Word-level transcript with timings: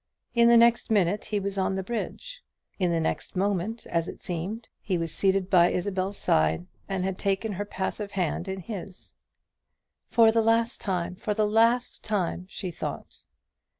In 0.33 0.47
the 0.47 0.57
next 0.57 0.89
minute 0.89 1.25
he 1.25 1.39
was 1.39 1.59
on 1.59 1.75
the 1.75 1.83
bridge; 1.83 2.41
in 2.79 2.89
the 2.89 2.99
next 2.99 3.35
moment, 3.35 3.85
as 3.85 4.07
it 4.07 4.19
seemed, 4.19 4.67
he 4.81 4.97
was 4.97 5.13
seated 5.13 5.47
by 5.47 5.69
Isabel's 5.69 6.17
side, 6.17 6.65
and 6.89 7.03
had 7.03 7.19
taken 7.19 7.51
her 7.51 7.65
passive 7.65 8.13
hand 8.13 8.47
in 8.47 8.61
his. 8.61 9.13
For 10.09 10.31
the 10.31 10.41
last 10.41 10.81
time 10.81 11.17
for 11.17 11.35
the 11.35 11.45
last 11.45 12.01
time! 12.01 12.47
she 12.49 12.71
thought. 12.71 13.25